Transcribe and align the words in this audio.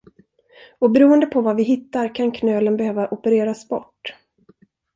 Och 0.79 0.91
beroende 0.91 1.25
på 1.25 1.41
vad 1.41 1.55
vi 1.55 1.63
hittar 1.63 2.15
kan 2.15 2.31
knölen 2.31 2.77
behöva 2.77 3.07
opereras 3.07 3.67
bort. 3.67 4.15